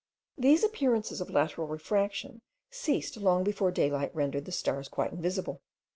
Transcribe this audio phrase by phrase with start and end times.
[0.35, 5.61] These appearances of lateral refraction ceased long before daylight rendered the stars quite invisible.